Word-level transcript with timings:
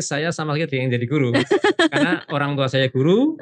saya 0.00 0.28
sama 0.34 0.54
sekali 0.54 0.68
tidak 0.68 0.80
ingin 0.82 0.92
jadi 1.00 1.06
guru 1.06 1.30
karena 1.88 2.12
orang 2.36 2.56
tua 2.58 2.68
saya 2.68 2.88
guru 2.90 3.36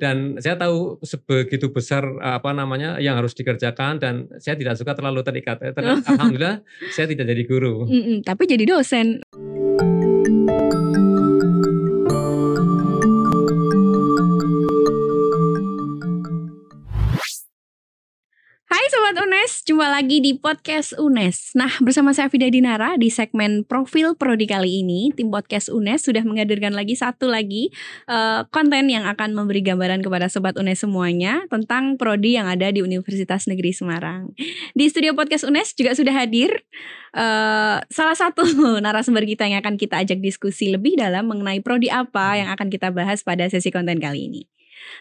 dan 0.00 0.40
saya 0.40 0.56
tahu 0.56 0.98
sebegitu 1.04 1.70
besar 1.70 2.06
apa 2.22 2.50
namanya 2.50 2.96
yang 2.98 3.14
harus 3.18 3.36
dikerjakan 3.36 4.00
dan 4.00 4.26
saya 4.40 4.56
tidak 4.56 4.74
suka 4.80 4.96
terlalu 4.96 5.20
terikat. 5.20 5.60
Eh, 5.60 5.72
ter- 5.76 5.84
Alhamdulillah 5.84 6.64
saya 6.90 7.06
tidak 7.10 7.28
jadi 7.28 7.42
guru. 7.44 7.84
Tapi 8.24 8.42
jadi 8.48 8.64
dosen. 8.64 9.20
Sobat 18.90 19.22
UNES, 19.22 19.62
jumpa 19.70 19.86
lagi 19.86 20.18
di 20.18 20.34
podcast 20.34 20.98
UNES. 20.98 21.54
Nah, 21.54 21.70
bersama 21.78 22.10
saya 22.10 22.26
Fida 22.26 22.50
Dinara 22.50 22.98
di 22.98 23.06
segmen 23.06 23.62
Profil 23.62 24.18
Prodi 24.18 24.50
kali 24.50 24.82
ini, 24.82 25.14
tim 25.14 25.30
podcast 25.30 25.70
UNES 25.70 26.10
sudah 26.10 26.26
menghadirkan 26.26 26.74
lagi 26.74 26.98
satu 26.98 27.30
lagi 27.30 27.70
eh, 28.10 28.42
konten 28.50 28.90
yang 28.90 29.06
akan 29.06 29.38
memberi 29.38 29.62
gambaran 29.62 30.02
kepada 30.02 30.26
Sobat 30.26 30.58
UNES 30.58 30.90
semuanya 30.90 31.46
tentang 31.46 32.02
prodi 32.02 32.34
yang 32.34 32.50
ada 32.50 32.66
di 32.74 32.82
Universitas 32.82 33.46
Negeri 33.46 33.70
Semarang. 33.70 34.34
Di 34.74 34.90
studio 34.90 35.14
podcast 35.14 35.46
UNES 35.46 35.78
juga 35.78 35.94
sudah 35.94 36.10
hadir 36.10 36.50
eh, 37.14 37.78
salah 37.86 38.16
satu 38.18 38.42
narasumber 38.82 39.22
kita 39.22 39.46
yang 39.46 39.62
akan 39.62 39.78
kita 39.78 40.02
ajak 40.02 40.18
diskusi 40.18 40.66
lebih 40.66 40.98
dalam 40.98 41.30
mengenai 41.30 41.62
prodi 41.62 41.94
apa 41.94 42.42
yang 42.42 42.50
akan 42.50 42.66
kita 42.66 42.90
bahas 42.90 43.22
pada 43.22 43.46
sesi 43.46 43.70
konten 43.70 44.02
kali 44.02 44.26
ini. 44.26 44.50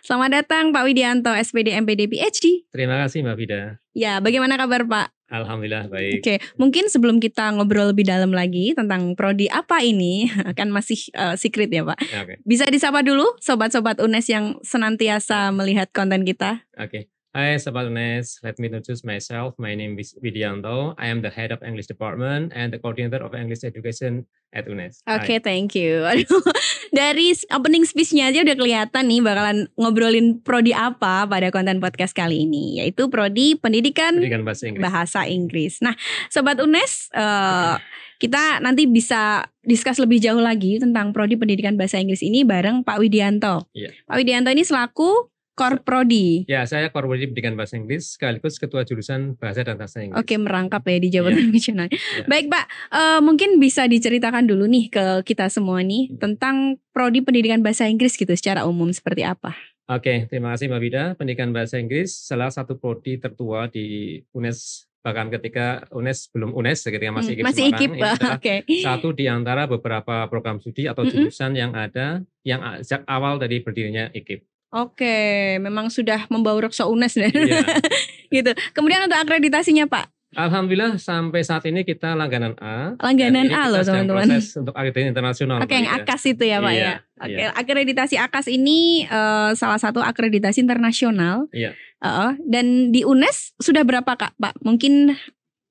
Selamat 0.01 0.41
datang 0.41 0.71
Pak 0.71 0.83
Widianto, 0.88 1.31
SPD 1.35 1.75
MPD 1.79 2.07
PhD. 2.07 2.70
Terima 2.71 3.01
kasih 3.05 3.25
Mbak 3.25 3.37
Vida. 3.37 3.61
Ya, 3.91 4.23
bagaimana 4.23 4.55
kabar 4.55 4.87
Pak? 4.87 5.07
Alhamdulillah 5.29 5.85
baik. 5.93 6.25
Oke, 6.25 6.35
mungkin 6.57 6.89
sebelum 6.89 7.21
kita 7.21 7.53
ngobrol 7.53 7.93
lebih 7.93 8.09
dalam 8.09 8.34
lagi 8.34 8.73
tentang 8.73 9.13
prodi 9.13 9.45
apa 9.45 9.85
ini, 9.85 10.25
kan 10.57 10.73
masih 10.73 10.97
eh, 11.13 11.37
secret 11.37 11.70
ya 11.70 11.85
Pak. 11.85 11.99
Ya, 12.09 12.20
Oke. 12.25 12.34
Bisa 12.43 12.65
disapa 12.67 13.05
dulu 13.05 13.25
sobat-sobat 13.37 14.01
UNES 14.01 14.27
yang 14.34 14.45
senantiasa 14.65 15.54
melihat 15.54 15.93
konten 15.93 16.26
kita. 16.26 16.65
Oke. 16.76 17.13
Hi 17.30 17.62
Sobat 17.62 17.85
UNES, 17.85 18.41
let 18.41 18.58
me 18.58 18.74
introduce 18.74 19.05
myself. 19.05 19.54
My 19.62 19.77
name 19.77 20.02
is 20.02 20.18
Widianto. 20.18 20.98
I 20.98 21.13
am 21.13 21.22
the 21.22 21.30
head 21.30 21.54
of 21.54 21.62
English 21.62 21.85
department 21.85 22.49
and 22.58 22.74
the 22.74 22.82
coordinator 22.82 23.22
of 23.22 23.38
English 23.38 23.62
education 23.62 24.26
at 24.49 24.66
UNES. 24.66 25.05
Hi. 25.05 25.22
Oke, 25.22 25.38
thank 25.38 25.77
you. 25.77 26.02
Aduh, 26.10 26.41
dari 26.90 27.30
opening 27.54 27.85
speech-nya 27.85 28.34
aja 28.34 28.41
udah 28.41 28.57
kelihatan 28.57 29.05
nih 29.05 29.22
bakalan 29.22 29.70
ngobrolin 29.77 30.41
prodi 30.41 30.74
apa 30.74 31.30
pada 31.30 31.54
konten 31.54 31.77
podcast 31.77 32.18
kali 32.18 32.50
ini, 32.50 32.82
yaitu 32.82 33.13
prodi 33.13 33.54
pendidikan 33.54 34.18
Pendidikan 34.18 34.41
bahasa 34.41 34.66
Inggris. 34.66 34.82
bahasa 34.82 35.20
Inggris. 35.30 35.74
Nah, 35.85 35.94
sobat 36.34 36.57
UNES, 36.57 37.13
eh, 37.13 37.77
kita 38.18 38.57
nanti 38.57 38.90
bisa 38.90 39.46
discuss 39.62 40.02
lebih 40.02 40.18
jauh 40.18 40.41
lagi 40.41 40.82
tentang 40.82 41.13
prodi 41.13 41.38
pendidikan 41.38 41.77
bahasa 41.77 42.02
Inggris 42.02 42.26
ini 42.26 42.41
bareng 42.41 42.82
Pak 42.82 42.98
Widianto. 42.98 43.70
Iya. 43.77 43.94
Pak 44.10 44.18
Widianto 44.18 44.50
ini 44.50 44.66
selaku 44.66 45.30
core 45.60 45.84
prodi. 45.84 46.48
Ya, 46.48 46.63
saya 46.63 46.88
Korporasi 46.88 47.27
Pendidikan 47.27 47.54
Bahasa 47.54 47.76
Inggris 47.76 48.15
sekaligus 48.15 48.55
Ketua 48.55 48.82
Jurusan 48.82 49.35
Bahasa 49.35 49.62
dan 49.62 49.76
Bahasa 49.76 49.99
Inggris. 49.99 50.16
Oke, 50.16 50.40
merangkap 50.40 50.79
ya 50.82 50.98
di 50.98 51.10
jabatan 51.12 51.51
fungsional. 51.51 51.91
Iya. 51.91 52.24
Baik, 52.24 52.48
Pak. 52.48 52.66
Eh, 52.90 53.20
mungkin 53.20 53.60
bisa 53.60 53.84
diceritakan 53.84 54.48
dulu 54.48 54.63
nih 54.66 54.88
ke 54.88 55.05
kita 55.27 55.51
semua 55.51 55.84
nih 55.84 56.07
Hmm. 56.07 56.18
tentang 56.18 56.55
prodi 56.90 57.20
pendidikan 57.20 57.60
bahasa 57.60 57.84
Inggris 57.85 58.16
gitu 58.16 58.32
secara 58.32 58.63
umum 58.63 58.88
seperti 58.90 59.27
apa. 59.27 59.51
Oke, 59.85 60.26
terima 60.26 60.54
kasih 60.54 60.70
Mbak 60.70 60.82
Vida. 60.82 61.04
Pendidikan 61.13 61.49
Bahasa 61.49 61.76
Inggris 61.76 62.13
salah 62.13 62.48
satu 62.48 62.77
prodi 62.77 63.18
tertua 63.18 63.68
di 63.68 64.16
UNES 64.31 64.85
bahkan 65.00 65.31
ketika 65.31 65.88
UNES 65.90 66.28
belum 66.29 66.51
UNES 66.51 66.84
ketika 66.85 67.07
masih 67.09 67.34
Hmm, 67.34 67.40
IKIP 67.40 67.47
masih 67.47 67.63
Semarang, 67.63 67.79
ikip. 67.79 67.91
adalah 67.96 68.35
Oke. 68.35 68.56
satu 68.84 69.07
di 69.12 69.25
antara 69.25 69.63
beberapa 69.63 70.16
program 70.28 70.59
studi 70.59 70.85
atau 70.85 71.07
jurusan 71.07 71.56
yang 71.56 71.72
ada 71.72 72.19
yang 72.44 72.59
sejak 72.79 73.07
awal 73.07 73.40
dari 73.40 73.59
berdirinya 73.59 74.12
IKIP. 74.12 74.44
Oke, 74.69 75.17
memang 75.57 75.89
sudah 75.89 76.29
membawa 76.29 76.69
reksa 76.69 76.85
UNES. 76.85 77.17
Iya. 77.17 77.66
gitu. 78.35 78.51
Kemudian 78.72 79.01
untuk 79.01 79.17
akreditasinya, 79.17 79.89
Pak. 79.89 80.13
Alhamdulillah 80.29 81.01
sampai 81.01 81.41
saat 81.41 81.66
ini 81.66 81.81
kita 81.81 82.13
langganan 82.13 82.53
A. 82.61 82.94
Langganan 83.01 83.49
A 83.49 83.66
kita 83.66 83.66
loh, 83.66 83.81
teman-teman. 83.81 84.29
Proses 84.29 84.53
untuk 84.53 84.77
akreditasi 84.77 85.09
internasional. 85.09 85.57
Oke, 85.57 85.73
yang 85.73 85.89
Ida. 85.89 86.05
AKAS 86.05 86.23
itu 86.29 86.44
ya, 86.45 86.57
Pak 86.61 86.69
Iya, 86.69 86.77
ya. 86.77 86.94
Oke, 87.17 87.33
iya. 87.33 87.49
akreditasi 87.49 88.16
AKAS 88.21 88.47
ini 88.47 89.09
eh, 89.09 89.51
salah 89.57 89.81
satu 89.81 90.05
akreditasi 90.05 90.61
internasional. 90.61 91.49
Iya. 91.49 91.73
Heeh. 91.99 92.31
dan 92.45 92.95
di 92.95 93.03
UNES 93.03 93.59
sudah 93.59 93.81
berapa, 93.81 94.07
Kak? 94.07 94.38
Pak, 94.38 94.61
mungkin 94.61 95.17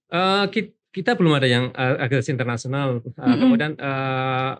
Eh, 0.08 0.44
ki- 0.50 0.74
kita 0.90 1.14
belum 1.14 1.38
ada 1.38 1.46
yang 1.46 1.70
eh, 1.70 1.94
akreditasi 2.02 2.34
internasional. 2.34 2.98
Eh, 2.98 3.14
Mm-mm. 3.14 3.38
Kemudian 3.38 3.72
eh, 3.78 4.52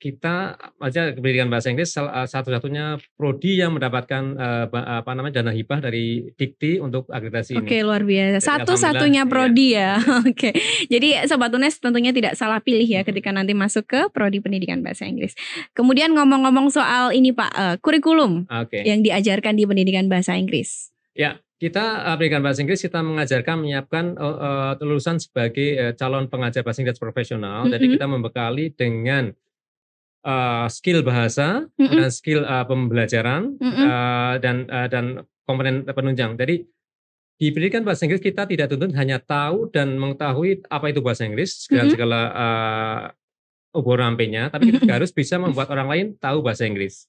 kita 0.00 0.56
aja 0.80 1.12
pendidikan 1.12 1.52
bahasa 1.52 1.68
Inggris 1.68 1.92
eh, 1.92 2.08
satu-satunya 2.24 2.96
prodi 3.20 3.60
yang 3.60 3.76
mendapatkan 3.76 4.22
eh, 4.32 4.66
apa 4.72 5.12
namanya 5.12 5.44
dana 5.44 5.52
hibah 5.52 5.84
dari 5.84 6.32
Dikti 6.32 6.80
untuk 6.80 7.04
akreditasi 7.12 7.60
Oke 7.60 7.78
ini. 7.78 7.84
luar 7.84 8.08
biasa. 8.08 8.40
Jadi, 8.40 8.48
Satu-satunya 8.48 9.28
alhamdulillah, 9.28 9.52
prodi 9.52 9.68
ya. 9.76 9.92
Oke. 10.32 10.50
Jadi 10.88 11.08
sobat 11.28 11.52
UNES 11.52 11.84
tentunya 11.84 12.16
tidak 12.16 12.32
salah 12.40 12.64
pilih 12.64 12.88
ya 12.88 13.04
ketika 13.04 13.28
nanti 13.28 13.52
masuk 13.52 13.84
ke 13.84 14.00
prodi 14.08 14.40
pendidikan 14.40 14.80
bahasa 14.80 15.04
Inggris. 15.04 15.36
Kemudian 15.76 16.16
ngomong-ngomong 16.16 16.72
soal 16.72 17.12
ini 17.12 17.36
Pak, 17.36 17.52
eh, 17.52 17.76
kurikulum 17.84 18.48
Oke. 18.48 18.80
yang 18.80 19.04
diajarkan 19.04 19.52
di 19.60 19.68
pendidikan 19.68 20.08
bahasa 20.08 20.32
Inggris. 20.40 20.88
Kita 21.60 22.08
eh, 22.08 22.16
pendidikan 22.16 22.40
bahasa 22.40 22.64
Inggris 22.64 22.80
kita 22.80 23.04
mengajarkan 23.04 23.56
menyiapkan 23.60 24.04
eh, 24.16 24.38
eh, 24.40 24.72
lulusan 24.80 25.20
sebagai 25.20 25.68
eh, 25.76 25.92
calon 25.92 26.32
pengajar 26.32 26.64
bahasa 26.64 26.80
Inggris 26.80 26.96
profesional. 26.96 27.68
Jadi 27.68 27.84
Mm-mm. 27.84 27.94
kita 28.00 28.06
membekali 28.08 28.72
dengan 28.72 29.28
eh, 30.24 30.66
skill 30.68 31.00
bahasa 31.02 31.66
Mm-mm. 31.76 31.98
dan 32.00 32.10
skill 32.12 32.42
eh, 32.44 32.64
pembelajaran 32.66 33.56
Mm-mm. 33.56 33.86
eh, 33.86 34.34
dan 34.40 34.56
eh, 34.68 34.88
dan 34.88 35.04
komponen 35.44 35.82
penunjang. 35.86 36.38
Jadi 36.38 36.62
di 37.40 37.48
pendidikan 37.56 37.82
bahasa 37.82 38.04
Inggris 38.04 38.20
kita 38.20 38.44
tidak 38.44 38.68
tuntut 38.68 38.92
hanya 38.92 39.16
tahu 39.16 39.72
dan 39.72 39.96
mengetahui 39.96 40.60
apa 40.68 40.92
itu 40.92 41.00
bahasa 41.00 41.24
Inggris 41.24 41.64
Mm-mm. 41.66 41.76
dan 41.76 41.84
segala 41.88 42.18
uh, 42.36 43.00
ubur 43.70 44.02
rampenya, 44.02 44.50
tapi 44.50 44.66
kita 44.74 44.82
juga 44.82 44.98
harus 44.98 45.14
bisa 45.14 45.38
membuat 45.38 45.70
orang 45.70 45.86
lain 45.86 46.06
tahu 46.18 46.42
bahasa 46.42 46.66
Inggris. 46.66 47.06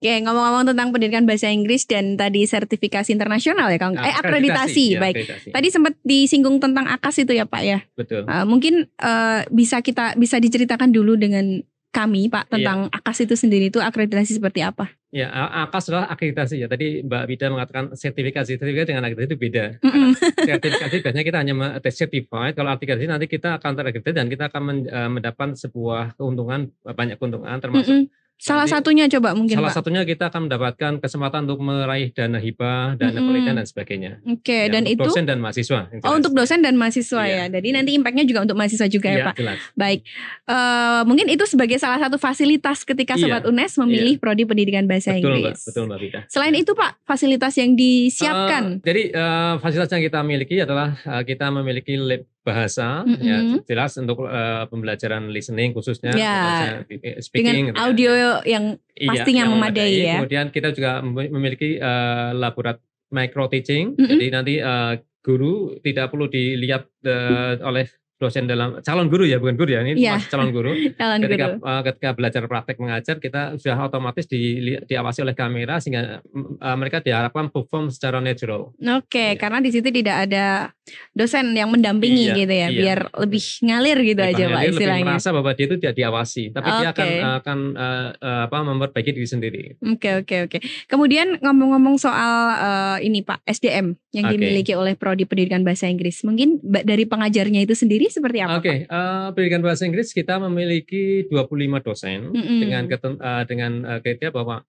Oke, 0.00 0.24
ngomong-ngomong 0.24 0.64
tentang 0.72 0.88
pendidikan 0.88 1.28
bahasa 1.28 1.52
Inggris 1.52 1.84
dan 1.84 2.16
tadi 2.16 2.48
sertifikasi 2.48 3.12
internasional 3.12 3.68
ya, 3.68 3.76
Kang. 3.76 4.00
Nah, 4.00 4.08
eh 4.08 4.14
akreditasi, 4.16 4.96
ya, 4.96 5.00
baik. 5.04 5.14
akreditasi. 5.20 5.48
Tadi 5.52 5.68
sempat 5.68 5.94
disinggung 6.00 6.64
tentang 6.64 6.88
AKAS 6.88 7.28
itu 7.28 7.36
ya, 7.36 7.44
Pak 7.44 7.62
ya. 7.62 7.78
betul. 7.92 8.24
Uh, 8.24 8.48
mungkin 8.48 8.88
uh, 9.04 9.44
bisa 9.52 9.84
kita 9.84 10.16
bisa 10.16 10.40
diceritakan 10.40 10.96
dulu 10.96 11.20
dengan 11.20 11.60
kami 11.92 12.32
Pak 12.32 12.48
Iya. 12.48 12.52
tentang 12.56 12.78
AKAS 12.88 13.18
itu 13.28 13.34
sendiri 13.36 13.68
itu 13.68 13.78
akreditasi 13.78 14.40
seperti 14.40 14.64
apa? 14.64 14.88
Ya, 15.12 15.28
AKAS 15.28 15.92
adalah 15.92 16.08
akreditasi 16.08 16.56
ya. 16.56 16.66
Tadi 16.66 17.04
Mbak 17.04 17.24
Bida 17.28 17.52
mengatakan 17.52 17.92
sertifikasi. 17.92 18.56
Sertifikasi 18.56 18.88
dengan 18.88 19.04
akreditasi 19.04 19.28
itu 19.28 19.36
beda. 19.36 19.64
Mm-mm. 19.84 20.16
sertifikasi 20.16 20.96
biasanya 21.04 21.24
kita 21.28 21.38
hanya 21.44 21.52
me- 21.52 21.76
certified. 21.92 22.56
Kalau 22.56 22.72
akreditasi 22.72 23.04
nanti 23.04 23.28
kita 23.28 23.60
akan 23.60 23.76
terakreditasi 23.76 24.16
dan 24.16 24.32
kita 24.32 24.48
akan 24.48 24.62
eh, 24.88 25.10
mendapat 25.12 25.52
sebuah 25.54 26.16
keuntungan, 26.16 26.72
banyak 26.82 27.20
keuntungan 27.20 27.60
termasuk 27.60 28.08
Mm-mm. 28.08 28.21
Salah 28.42 28.66
nanti- 28.66 28.74
satunya 28.74 29.04
coba 29.08 29.28
mungkin 29.32 29.54
salah 29.54 29.70
Pak. 29.70 29.76
satunya 29.78 30.02
kita 30.02 30.24
akan 30.26 30.40
mendapatkan 30.44 30.92
kesempatan 30.98 31.46
untuk 31.46 31.62
meraih 31.62 32.10
dana 32.10 32.36
hibah, 32.36 32.98
dana 32.98 33.10
Mm-mm. 33.12 33.22
penelitian 33.22 33.54
dan 33.54 33.64
sebagainya. 33.64 34.12
Oke, 34.26 34.66
Ya, 34.66 34.66
dan 34.68 34.82
untuk 34.82 34.92
itu 34.92 35.02
dosen 35.06 35.24
dan 35.24 35.38
mahasiswa. 35.38 35.80
oh 35.96 36.12
untuk 36.12 36.32
dosen 36.32 36.58
dan 36.58 36.74
mahasiswa 36.74 37.22
Iya. 37.22 37.46
ya. 37.46 37.54
Jadi 37.54 37.68
nanti 37.70 37.90
impactnya 37.92 38.24
juga 38.24 38.42
untuk 38.42 38.56
mahasiswa 38.56 38.86
juga 38.86 39.08
ya 39.08 39.14
Iya, 39.14 39.24
Pak. 39.24 39.34
jelas. 39.36 39.58
Baik, 39.72 40.00
Eh, 40.44 41.02
mungkin 41.04 41.26
itu 41.28 41.44
sebagai 41.44 41.78
salah 41.78 41.96
satu 41.98 42.18
fasilitas 42.18 42.82
ketika 42.82 43.14
Iya, 43.14 43.22
Sobat 43.22 43.42
UNES 43.44 43.78
memilih 43.78 44.18
prodi 44.18 44.42
pendidikan 44.42 44.84
bahasa 44.84 45.12
Betul 45.12 45.22
Mbak, 45.22 45.38
Inggris. 45.38 45.60
betul 45.64 45.84
Mbak 45.86 45.98
Bida. 46.00 46.20
Selain 46.26 46.52
itu 46.52 46.72
Pak, 46.72 46.92
fasilitas 47.02 47.54
yang 47.54 47.72
disiapkan. 47.72 48.64
Eh, 48.74 48.82
jadi 48.82 49.02
eh, 49.12 49.54
fasilitas 49.58 49.90
yang 49.90 50.02
kita 50.02 50.20
miliki 50.20 50.56
adalah 50.58 50.98
eh, 50.98 51.22
kita 51.22 51.46
memiliki 51.48 51.94
lab 51.94 52.26
bahasa, 52.42 53.06
ya 53.22 53.38
Mm-mm. 53.38 53.62
jelas 53.62 53.94
untuk 53.96 54.26
eh, 54.26 54.64
pembelajaran 54.66 55.30
listening 55.30 55.70
khususnya, 55.70 56.10
Ya, 56.12 56.32
bahasa, 56.34 56.64
eh, 56.90 56.98
dengan 56.98 57.22
speaking, 57.22 57.64
gitu 57.64 57.72
ya. 57.72 57.82
audio 57.86 58.10
yang 58.42 58.64
Iya, 58.92 59.08
pastinya 59.08 59.42
yang 59.46 59.52
memadai 59.54 59.92
ya. 59.94 60.14
Kemudian 60.18 60.46
kita 60.50 60.68
juga 60.74 61.00
mem- 61.00 61.30
memiliki 61.30 61.78
eh, 61.78 62.30
laborat 62.34 62.82
micro 63.08 63.46
teaching, 63.46 63.94
Mm-mm. 63.94 64.10
jadi 64.10 64.26
nanti 64.28 64.54
eh, 64.58 64.92
guru 65.22 65.78
tidak 65.80 66.10
perlu 66.10 66.26
dilihat 66.26 66.90
eh, 67.06 67.62
oleh 67.62 67.86
dosen 68.22 68.46
dalam 68.46 68.78
calon 68.78 69.06
guru 69.06 69.24
ya 69.24 69.36
bukan 69.36 69.54
guru 69.54 69.70
ya 69.72 69.82
ini 69.82 69.98
masih 69.98 70.30
calon 70.30 70.50
guru 70.50 70.70
jalan 71.00 71.18
ketika 71.20 71.46
guru. 71.50 71.66
eh, 71.66 71.82
ketika 71.84 72.08
belajar 72.12 72.42
praktek 72.44 72.76
mengajar 72.76 73.16
kita 73.16 73.40
sudah 73.56 73.76
otomatis 73.82 74.24
di, 74.24 74.40
diawasi 74.80 75.20
oleh 75.20 75.34
kamera 75.34 75.76
sehingga 75.76 76.22
eh, 76.22 76.76
mereka 76.76 77.00
diharapkan 77.00 77.48
perform 77.48 77.90
secara 77.90 78.18
natural 78.18 78.70
Oke, 78.78 79.18
Iya. 79.24 79.36
karena 79.36 79.58
di 79.58 79.70
situ 79.70 79.88
tidak 79.88 80.16
ada 80.22 80.70
dosen 81.10 81.50
yang 81.52 81.68
mendampingi 81.68 82.24
Iya, 82.24 82.34
gitu 82.36 82.52
ya, 82.52 82.60
iya. 82.64 82.78
biar 82.78 82.98
lebih 83.16 83.42
ngalir 83.62 83.98
gitu 84.04 84.20
Jadi 84.20 84.30
aja 84.30 84.44
Pak 84.44 84.50
Herdi 84.52 84.62
lebih 84.62 84.76
istilahnya. 84.76 85.04
merasa 85.08 85.28
bahwa 85.30 85.50
dia 85.50 85.64
itu 85.64 85.76
tidak 85.76 85.96
diawasi 85.96 86.42
tapi 86.50 86.68
dia 86.70 86.88
akan 86.88 87.06
Oke. 87.08 87.20
akan 87.40 87.58
eh, 87.74 88.08
eh, 88.14 88.40
apa 88.44 88.56
memperbaiki 88.62 89.10
diri 89.12 89.26
sendiri 89.26 89.60
Oke 89.88 90.10
oke 90.18 90.36
oke. 90.44 90.58
Kemudian 90.86 91.38
ngomong-ngomong 91.38 91.96
soal 91.96 92.34
eh, 92.52 93.06
ini 93.06 93.20
Pak 93.20 93.40
SDM 93.44 93.96
yang 94.10 94.26
Oke. 94.26 94.32
dimiliki 94.34 94.72
oleh 94.72 94.92
prodi 94.92 95.24
pendidikan 95.24 95.62
bahasa 95.62 95.86
Inggris, 95.86 96.20
mungkin 96.20 96.60
dari 96.60 97.02
pengajarnya 97.02 97.60
itu 97.60 97.72
sendiri 97.72 98.11
seperti 98.12 98.38
apa? 98.38 98.60
Oke, 98.60 98.84
uh, 98.84 99.32
pendidikan 99.32 99.64
bahasa 99.64 99.82
Inggris 99.82 100.12
kita 100.12 100.36
memiliki 100.38 101.24
25 101.26 101.48
dosen 101.80 102.28
Mm-mm. 102.28 102.58
dengan 102.60 102.82
keten- 102.84 103.16
uh, 103.18 103.42
dengan 103.42 103.72
uh, 103.82 103.98
kriteria 103.98 104.30
bahwa 104.30 104.60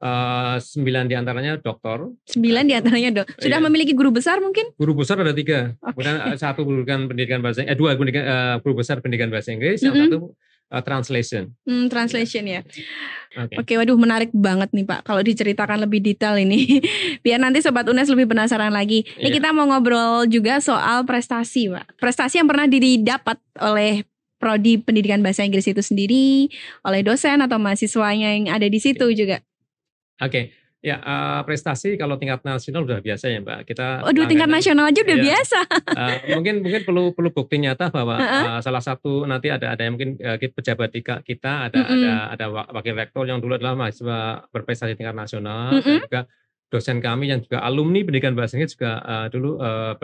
uh, 0.00 0.56
9 0.56 0.80
di 1.04 1.14
antaranya 1.14 1.58
doktor, 1.58 2.14
Sembilan 2.24 2.64
di 2.64 2.74
antaranya 2.74 3.10
dok. 3.12 3.26
Sudah 3.36 3.58
Iya. 3.58 3.66
memiliki 3.66 3.92
guru 3.92 4.10
besar 4.10 4.38
mungkin? 4.38 4.70
guru 4.74 4.94
besar 4.96 5.18
ada 5.18 5.32
tiga, 5.32 5.74
Oke. 5.82 5.98
kemudian 5.98 6.16
uh, 6.22 6.36
satu 6.36 6.62
pendidikan 6.62 7.00
pendidikan 7.04 7.40
bahasa 7.42 7.62
eh 7.62 7.74
dua 7.74 7.94
pendidikan, 7.94 8.24
uh, 8.24 8.54
guru 8.62 8.80
besar 8.80 9.02
pendidikan 9.02 9.28
bahasa 9.28 9.50
Inggris, 9.50 9.82
yang 9.82 9.92
Mm-mm. 9.92 10.06
satu 10.08 10.18
uh, 10.70 10.82
translation. 10.84 11.52
Hmm, 11.64 11.88
translation 11.88 12.44
ya. 12.46 12.60
Oke. 13.34 13.58
Oke, 13.58 13.72
waduh 13.74 13.98
menarik 13.98 14.30
banget 14.30 14.70
nih 14.70 14.86
Pak. 14.86 15.02
Kalau 15.02 15.18
diceritakan 15.18 15.82
lebih 15.82 15.98
detail 15.98 16.38
ini, 16.38 16.78
biar 17.26 17.42
nanti 17.42 17.58
sobat 17.58 17.84
UNES 17.84 18.14
lebih 18.14 18.30
penasaran 18.30 18.70
lagi. 18.70 19.02
Ini 19.18 19.28
Iya. 19.28 19.36
kita 19.42 19.48
mau 19.50 19.66
ngobrol 19.66 20.30
juga 20.30 20.62
soal 20.62 21.02
prestasi, 21.02 21.66
Pak. 21.66 21.98
Prestasi 21.98 22.38
yang 22.38 22.46
pernah 22.46 22.70
didapat 22.70 23.42
oleh 23.58 24.06
prodi 24.38 24.76
pendidikan 24.78 25.24
bahasa 25.24 25.42
Inggris 25.42 25.66
itu 25.66 25.80
sendiri, 25.80 26.52
oleh 26.84 27.00
dosen 27.00 27.40
atau 27.40 27.56
mahasiswanya 27.58 28.36
yang 28.36 28.46
ada 28.52 28.68
di 28.68 28.76
situ 28.76 29.08
juga. 29.16 29.40
Oke, 30.22 30.54
ya 30.84 31.00
uh, 31.00 31.40
prestasi 31.42 31.96
kalau 31.96 32.20
tingkat 32.20 32.44
nasional 32.44 32.84
udah 32.84 33.00
biasa 33.00 33.32
ya 33.32 33.40
Mbak. 33.40 33.60
Kita 33.64 34.04
Waduh, 34.04 34.28
tingkat 34.28 34.44
langganan. 34.44 34.60
nasional 34.60 34.84
aja 34.84 35.00
udah 35.00 35.16
Iya. 35.16 35.24
biasa. 35.24 35.58
Uh, 35.96 36.16
mungkin 36.36 36.54
mungkin 36.60 36.80
perlu 36.84 37.04
perlu 37.16 37.30
bukti 37.32 37.56
nyata 37.56 37.88
bahwa 37.88 38.20
uh, 38.20 38.60
salah 38.60 38.84
satu 38.84 39.24
nanti 39.24 39.48
ada 39.48 39.72
ada 39.72 39.80
yang 39.80 39.96
mungkin 39.96 40.20
uh, 40.20 40.36
pejabat 40.36 40.92
di 40.92 41.00
kita 41.00 41.72
ada 41.72 41.78
Mm-mm. 41.80 42.04
ada 42.04 42.12
ada 42.36 42.46
wa- 42.52 42.68
wakil 42.70 42.92
rektor 42.92 43.24
yang 43.24 43.40
dulu 43.40 43.56
adalah 43.56 43.72
mahasiswa 43.74 44.44
berprestasi 44.52 44.92
tingkat 44.92 45.16
nasional 45.16 45.72
dan 45.72 45.80
Mm-mm. 45.80 46.00
juga 46.04 46.20
dosen 46.68 46.98
kami 46.98 47.30
yang 47.30 47.40
juga 47.40 47.62
alumni 47.62 48.02
pendidikan 48.02 48.36
bahasa 48.36 48.60
Inggris 48.60 48.76
juga 48.76 49.00
uh, 49.00 49.26
dulu 49.32 49.56
uh, 49.56 49.96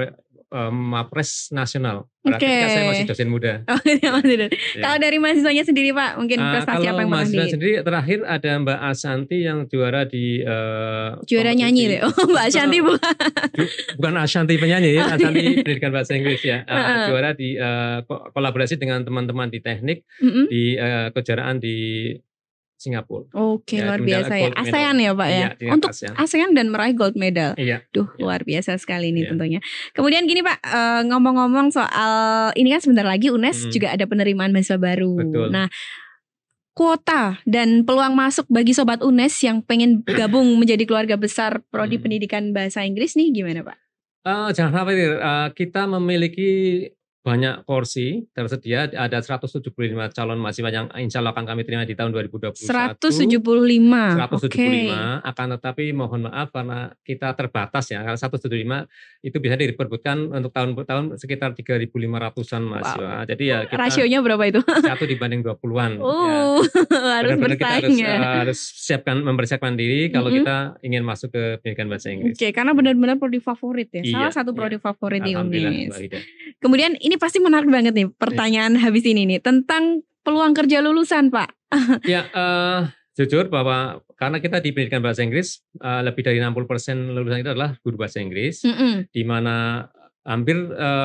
uh, 0.50 0.70
mapres 0.70 1.48
nasional. 1.50 2.06
Berarti 2.20 2.44
ketika 2.44 2.68
saya 2.68 2.82
Oke. 2.84 2.90
masih 2.92 3.06
dosen 3.08 3.28
muda. 3.32 3.52
Oh, 3.72 3.80
iya, 3.80 4.08
Mas 4.12 4.24
Dudut. 4.28 4.50
Ya. 4.52 4.82
Kalau 4.84 4.98
dari 5.00 5.16
mahasiswanya 5.16 5.64
sendiri 5.64 5.90
Pak, 5.96 6.10
mungkin 6.20 6.36
prestasi 6.36 6.84
apa 6.84 7.00
yang 7.00 7.10
mahasiswa 7.10 7.44
di 7.48 7.52
sendiri 7.56 7.72
terakhir 7.80 8.18
ada 8.28 8.50
Mbak 8.60 8.78
Asanti 8.92 9.36
yang 9.40 9.58
juara 9.72 10.04
di 10.04 10.44
uh, 10.44 11.16
juara 11.24 11.56
nyanyi 11.56 11.96
deh. 11.96 12.00
Oh, 12.04 12.12
Mbak 12.12 12.46
Shanti 12.52 12.78
bukan. 12.86 13.14
bukan 13.96 14.14
Ashanti 14.20 14.54
penyanyi, 14.60 15.00
ya, 15.00 15.16
Ashanti 15.16 15.64
pendidikan 15.64 15.90
bahasa 15.96 16.12
Inggris 16.12 16.44
ya. 16.44 16.60
Uh, 16.68 17.08
juara 17.08 17.32
di 17.32 17.56
uh, 17.56 18.04
ko- 18.04 18.28
kolaborasi 18.36 18.76
dengan 18.76 19.00
teman-teman 19.00 19.48
di 19.48 19.64
teknik 19.64 20.04
Mm-mm. 20.20 20.44
di 20.52 20.76
uh, 20.76 21.08
kejuaraan 21.16 21.56
di 21.56 22.12
Singapura. 22.80 23.28
Oke, 23.36 23.76
Ya, 23.76 23.84
luar 23.84 24.00
biasa 24.00 24.32
ya. 24.32 24.48
medal. 24.48 24.64
ASEAN 24.64 24.96
ya 24.96 25.12
Pak 25.12 25.28
ya. 25.28 25.36
Iya, 25.36 25.48
tingkat 25.52 25.74
Untuk 25.76 25.90
ASEAN. 25.92 26.14
ASEAN 26.16 26.50
dan 26.56 26.66
meraih 26.72 26.96
gold 26.96 27.12
medal. 27.14 27.52
Iya. 27.54 27.84
Duh, 27.92 28.08
Ya. 28.16 28.22
luar 28.24 28.40
biasa 28.40 28.80
sekali 28.80 29.12
ini 29.12 29.22
Ya. 29.22 29.28
tentunya. 29.28 29.60
Kemudian 29.92 30.24
gini 30.24 30.40
Pak, 30.40 30.58
eh, 30.58 31.02
ngomong-ngomong 31.04 31.68
soal 31.68 32.12
ini 32.56 32.72
kan 32.72 32.80
sebentar 32.80 33.04
lagi 33.04 33.28
UNES 33.28 33.68
Mm. 33.68 33.70
juga 33.70 33.88
ada 33.92 34.04
penerimaan 34.04 34.48
mahasiswa 34.50 34.80
baru. 34.80 35.12
Betul. 35.12 35.52
Nah, 35.52 35.68
kuota 36.72 37.36
dan 37.44 37.84
peluang 37.84 38.16
masuk 38.16 38.48
bagi 38.48 38.72
sobat 38.72 39.04
UNES 39.04 39.34
yang 39.44 39.60
pengen 39.60 40.00
gabung 40.18 40.56
menjadi 40.56 40.88
keluarga 40.88 41.20
besar 41.20 41.60
prodi 41.68 42.00
Mm. 42.00 42.02
pendidikan 42.02 42.42
bahasa 42.50 42.80
Inggris 42.80 43.12
nih 43.12 43.28
gimana 43.30 43.60
Pak? 43.60 43.76
Uh, 44.20 44.48
jangan 44.52 44.72
khawatir, 44.74 45.16
uh, 45.16 45.48
kita 45.50 45.84
memiliki 45.84 46.52
banyak 47.20 47.68
kursi 47.68 48.24
tersedia. 48.32 48.88
Ada 48.88 49.20
175 49.20 49.68
calon 50.10 50.40
mahasiswa 50.40 50.70
yang 50.70 50.86
insya 50.96 51.20
Allah 51.20 51.36
akan 51.36 51.44
kami 51.44 51.62
terima 51.62 51.84
di 51.84 51.92
tahun 51.92 52.16
2021. 52.16 52.64
175. 52.64 53.36
175 54.16 55.20
akan 55.20 55.46
tetapi 55.54 55.84
mohon 55.92 56.20
maaf 56.26 56.48
karena 56.48 56.96
kita 57.04 57.36
terbatas 57.36 57.92
ya 57.92 58.00
karena 58.00 58.16
175 58.16 58.88
itu 59.20 59.36
bisa 59.36 59.54
diperbutkan 59.54 60.32
untuk 60.32 60.48
tahun-tahun 60.50 61.20
sekitar 61.20 61.52
3.500-an 61.52 62.62
mahasiswa. 62.64 63.12
Jadi 63.28 63.44
ya 63.44 63.58
kita 63.68 63.76
Rasionya 63.76 64.18
berapa 64.24 64.42
itu? 64.48 64.60
satu 64.64 65.04
dibanding 65.04 65.44
20-an. 65.44 65.90
ya. 65.96 66.02
Oh, 66.02 66.64
harus 67.20 67.36
Benar-benar 67.36 67.56
kita 67.56 67.68
harus, 67.68 67.84
bersaing 67.84 67.98
ya. 68.00 68.16
uh, 68.16 68.36
harus 68.48 68.58
siapkan 68.80 69.16
mempersiapkan 69.20 69.72
diri 69.76 70.08
kalau 70.08 70.32
Mm-mm. 70.32 70.40
kita 70.40 70.56
ingin 70.80 71.02
masuk 71.04 71.28
ke 71.32 71.60
pendidikan 71.60 71.92
bahasa 71.92 72.08
Inggris. 72.08 72.32
Oke, 72.36 72.48
karena 72.50 72.72
benar-benar 72.72 73.20
prodi 73.20 73.44
favorit 73.44 73.92
ya. 73.92 74.02
Salah 74.08 74.32
Iya, 74.32 74.36
satu 74.40 74.50
prodi 74.56 74.80
iya. 74.80 74.82
favorit 74.82 75.20
di 75.20 75.32
Ida. 76.00 76.20
Kemudian 76.60 76.96
ini 77.10 77.18
pasti 77.18 77.42
menarik 77.42 77.66
banget 77.66 77.90
nih 77.90 78.06
pertanyaan 78.08 78.78
habis 78.78 79.02
ini 79.02 79.26
nih 79.26 79.42
tentang 79.42 79.98
peluang 80.22 80.54
kerja 80.54 80.78
lulusan 80.78 81.28
Pak. 81.28 81.50
Ya, 82.06 82.30
eh, 82.30 82.80
jujur 83.14 83.46
bahwa 83.46 83.98
karena 84.14 84.38
kita 84.38 84.58
di 84.58 84.70
pendidikan 84.70 85.02
bahasa 85.02 85.20
Inggris 85.20 85.58
eh, 85.76 86.02
lebih 86.02 86.22
dari 86.22 86.38
60% 86.38 86.54
lulusan 87.10 87.42
itu 87.42 87.50
adalah 87.50 87.74
guru 87.80 87.98
bahasa 87.98 88.18
Inggris, 88.18 88.62
Mm-mm. 88.62 89.10
di 89.10 89.22
mana 89.22 89.86
hampir 90.22 90.54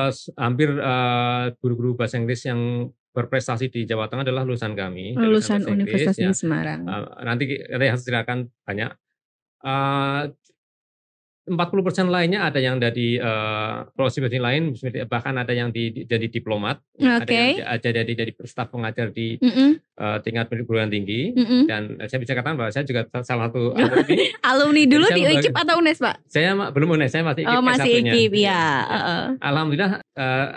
s- 0.06 0.30
hampir 0.34 0.70
eh, 0.70 1.44
guru-guru 1.58 1.94
bahasa 1.94 2.16
Inggris 2.16 2.46
yang 2.46 2.86
berprestasi 3.10 3.66
di 3.66 3.82
Jawa 3.82 4.06
Tengah 4.06 4.22
adalah 4.22 4.44
lulusan 4.44 4.76
kami. 4.76 5.16
Lulusan 5.16 5.64
Inggris, 5.64 5.72
Universitas 5.72 6.14
ya. 6.14 6.28
Negeri 6.28 6.38
Semarang. 6.38 6.80
Eh, 6.84 7.02
nanti 7.24 7.42
kita 7.48 7.82
harus 7.82 8.02
ceritakan 8.04 8.38
banyak. 8.62 8.90
Eh, 9.64 10.22
40% 11.46 11.62
lainnya 12.06 12.42
ada 12.42 12.58
yang 12.58 12.76
dari 12.76 13.14
eh, 13.14 13.74
profesi-profesi 13.90 14.36
lain, 14.36 14.74
bahkan 15.06 15.30
ada 15.32 15.50
yang 15.50 15.70
di, 15.70 15.88
di- 15.90 16.02
jadi 16.02 16.26
diplomat, 16.26 16.82
ada 16.96 17.22
Oke. 17.22 17.30
yang 17.30 17.62
ada 17.62 17.88
jadi 17.92 18.12
jadi 18.12 18.32
staf 18.42 18.68
pengajar 18.68 19.10
di 19.10 19.38
Mm-mm, 19.38 19.78
eh, 19.78 20.18
tingkat 20.20 20.46
perguruan 20.46 20.90
tinggi, 20.90 21.30
mm-mm. 21.30 21.62
dan 21.64 22.02
saya 22.02 22.18
bisa 22.18 22.34
katakan 22.34 22.58
bahwa 22.58 22.70
saya 22.70 22.82
juga 22.82 23.06
salah 23.22 23.46
satu 23.46 23.70
alumni. 23.78 24.16
Alumni 24.42 24.82
dulu 24.84 25.06
di 25.06 25.22
membagi- 25.22 25.54
atau 25.54 25.74
UNES 25.78 25.98
Pak? 25.98 26.14
saya 26.26 26.50
belum 26.66 26.88
UNES, 26.92 27.10
saya 27.10 27.22
masih 27.22 27.42
Oh 27.42 27.52
IKIP 27.54 27.62
masih 27.64 27.90
S1-nya. 27.94 28.12
IKIP 28.12 28.34
ya. 28.34 28.42
Ya. 28.42 28.62
heeh. 28.84 29.22
Alhamdulillah 29.38 29.92
eh, 30.02 30.48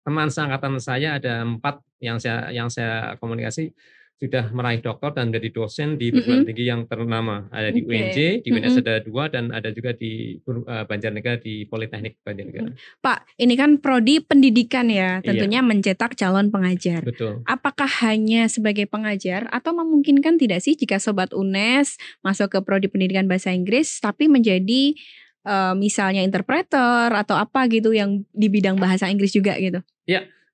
teman 0.00 0.28
seangkatan 0.28 0.78
saya 0.78 1.18
ada 1.18 1.42
empat 1.42 1.82
yang 1.98 2.16
saya 2.16 2.48
yang 2.48 2.70
saya 2.70 3.18
komunikasi 3.18 3.74
sudah 4.20 4.52
meraih 4.52 4.84
doktor 4.84 5.16
dan 5.16 5.32
menjadi 5.32 5.48
dosen 5.48 5.96
di 5.96 6.12
perguruan 6.12 6.44
tinggi 6.44 6.68
yang 6.68 6.84
ternama. 6.84 7.48
Ada 7.48 7.72
di 7.72 7.80
Oke. 7.80 7.88
UNJ, 7.88 8.18
di 8.44 8.48
UNS 8.52 8.76
Mm-mm. 8.76 8.82
ada 8.84 8.94
dua 9.00 9.24
dan 9.32 9.48
ada 9.48 9.72
juga 9.72 9.96
di 9.96 10.36
eh, 10.36 10.84
Banjarnegara 10.84 11.40
di 11.40 11.64
Politeknik 11.64 12.20
Banjarnegara. 12.20 12.68
Pak, 13.00 13.40
ini 13.40 13.56
kan 13.56 13.80
prodi 13.80 14.20
pendidikan 14.20 14.92
ya, 14.92 15.24
Iya. 15.24 15.24
tentunya 15.24 15.64
mencetak 15.64 16.20
calon 16.20 16.52
pengajar. 16.52 17.00
Betul. 17.00 17.40
Apakah 17.48 17.88
hanya 18.04 18.52
sebagai 18.52 18.84
pengajar 18.84 19.48
atau 19.48 19.72
memungkinkan 19.72 20.36
tidak 20.36 20.60
sih 20.60 20.76
jika 20.76 21.00
sobat 21.00 21.32
UNES 21.32 21.96
masuk 22.20 22.52
ke 22.52 22.58
prodi 22.60 22.92
pendidikan 22.92 23.24
bahasa 23.24 23.56
Inggris 23.56 24.04
tapi 24.04 24.28
menjadi 24.28 24.92
eh, 25.48 25.74
misalnya 25.80 26.20
interpreter 26.20 27.08
atau 27.08 27.40
apa 27.40 27.64
gitu 27.72 27.96
yang 27.96 28.20
di 28.36 28.52
bidang 28.52 28.76
bahasa 28.76 29.08
Inggris 29.08 29.32
juga 29.32 29.56
gitu? 29.56 29.80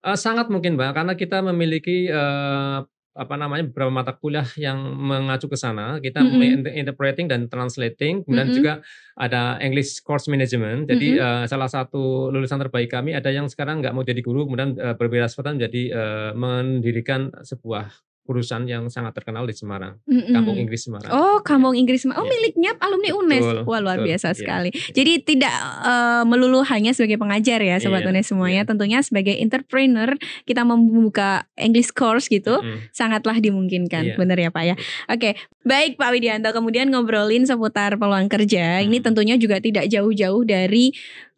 Eh, 0.07 0.15
sangat 0.15 0.47
mungkin 0.47 0.79
mbak, 0.79 0.95
karena 0.95 1.13
kita 1.19 1.43
memiliki 1.43 2.07
eh, 2.07 2.79
apa 3.17 3.35
namanya 3.41 3.65
beberapa 3.65 3.89
mata 3.89 4.13
kuliah 4.13 4.45
yang 4.61 4.77
mengacu 4.95 5.49
ke 5.49 5.57
sana. 5.57 5.97
Kita 5.99 6.21
memiliki 6.21 6.53
inter- 6.61 6.77
interpreting 6.77 7.27
dan 7.27 7.49
translating, 7.49 8.23
kemudian 8.23 8.53
Mm-mm. 8.53 8.59
juga 8.61 8.73
ada 9.17 9.57
English 9.65 10.05
course 10.05 10.29
management. 10.29 10.87
Jadi 10.93 11.17
Mm-mm. 11.17 11.25
eh, 11.25 11.45
salah 11.49 11.73
satu 11.73 12.29
lulusan 12.29 12.61
terbaik 12.61 12.93
kami 12.93 13.17
ada 13.17 13.33
yang 13.33 13.49
sekarang 13.49 13.81
nggak 13.81 13.97
mau 13.97 14.05
jadi 14.05 14.21
guru, 14.21 14.45
kemudian 14.45 14.77
eh, 14.77 14.95
berwirausaha 14.95 15.57
menjadi 15.57 15.83
eh, 15.91 16.31
mendirikan 16.37 17.33
sebuah 17.41 17.89
perusahaan 18.27 18.61
yang 18.63 18.91
sangat 18.91 19.15
terkenal 19.15 19.47
di 19.47 19.55
Semarang, 19.55 19.97
Mm-mm. 20.03 20.35
Kampung 20.35 20.59
Inggris 20.59 20.83
Semarang. 20.83 21.09
Oh, 21.09 21.39
Kampung 21.41 21.73
Inggris. 21.73 22.03
Oh, 22.05 22.13
Iya. 22.13 22.27
miliknya 22.27 22.71
alumni 22.77 23.11
UNES. 23.15 23.41
Betul, 23.41 23.59
Wah, 23.65 23.79
luar 23.79 23.97
betul. 23.97 24.09
biasa 24.11 24.27
Iya. 24.29 24.37
sekali. 24.37 24.71
Jadi 24.91 25.13
tidak 25.23 25.55
eh, 25.87 26.23
melulu 26.27 26.67
hanya 26.67 26.91
sebagai 26.91 27.17
pengajar 27.17 27.63
ya, 27.63 27.79
sobat 27.79 28.03
Iya, 28.03 28.11
UNES 28.11 28.27
semuanya. 28.27 28.61
iya. 28.61 28.69
Tentunya 28.69 28.99
sebagai 29.01 29.35
entrepreneur 29.37 30.11
kita 30.43 30.67
membuka 30.67 31.31
English 31.55 31.95
course 31.95 32.27
gitu. 32.27 32.59
Mm-mm. 32.59 32.91
sangatlah 32.91 33.39
dimungkinkan, 33.39 34.03
Iya. 34.05 34.17
benar 34.17 34.37
ya 34.37 34.51
Pak 34.51 34.65
ya. 34.65 34.75
Oke, 35.07 35.31
baik 35.63 35.95
Pak 35.95 36.11
Widianto. 36.11 36.51
Kemudian 36.51 36.91
ngobrolin 36.91 37.45
seputar 37.45 37.95
peluang 37.95 38.27
kerja. 38.27 38.81
Ini 38.81 38.99
Hmm. 38.99 39.07
tentunya 39.07 39.37
juga 39.37 39.57
tidak 39.59 39.87
jauh-jauh 39.87 40.43
dari 40.43 40.91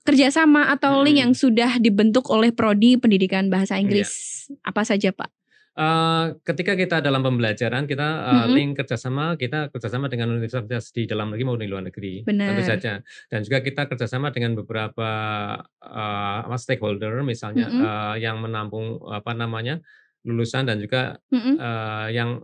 kerjasama 0.02 0.70
atau 0.70 1.02
link 1.02 1.14
Hmm. 1.14 1.22
yang 1.28 1.32
sudah 1.34 1.76
dibentuk 1.76 2.24
oleh 2.30 2.48
prodi 2.48 2.96
pendidikan 2.96 3.52
bahasa 3.52 3.76
Iya. 3.76 3.84
Inggris. 3.84 4.10
Apa 4.64 4.80
saja 4.80 5.12
Pak? 5.12 5.28
Eh, 5.78 6.24
ketika 6.42 6.74
kita 6.74 6.98
dalam 6.98 7.22
pembelajaran 7.22 7.86
kita 7.86 8.08
eh, 8.26 8.34
Mm-mm. 8.34 8.50
link 8.50 8.70
kerjasama 8.82 9.38
kita 9.38 9.70
kerjasama 9.70 10.10
dengan 10.10 10.34
universitas 10.34 10.90
di 10.90 11.06
dalam 11.06 11.30
negeri 11.30 11.46
maupun 11.46 11.62
di 11.62 11.70
luar 11.70 11.86
negeri 11.86 12.26
Benar. 12.26 12.50
tentu 12.50 12.62
saja 12.66 12.92
dan 13.30 13.40
juga 13.46 13.62
kita 13.62 13.86
kerjasama 13.86 14.34
dengan 14.34 14.58
beberapa 14.58 15.06
apa, 15.78 16.56
stakeholder 16.58 17.22
misalnya 17.22 17.70
Mm-mm. 17.70 17.78
eh, 17.86 18.14
yang 18.26 18.42
menampung 18.42 18.98
apa 19.06 19.30
namanya 19.38 19.78
lulusan 20.26 20.66
dan 20.66 20.82
juga 20.82 21.22
Mm-mm. 21.30 21.54
eh, 21.62 22.08
yang 22.10 22.42